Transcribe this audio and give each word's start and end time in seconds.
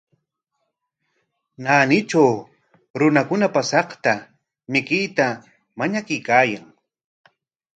Naanitraw 1.63 2.33
runakuna 2.99 3.47
paasaqta 3.55 4.11
mikuyta 4.71 5.25
mañakuykaayan. 5.77 6.65